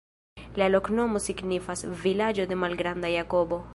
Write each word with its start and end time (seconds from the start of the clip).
La 0.61 0.69
loknomo 0.71 1.21
signifas: 1.25 1.85
vilaĝo 2.07 2.47
de 2.53 2.59
malgranda 2.63 3.13
Jakobo. 3.19 3.63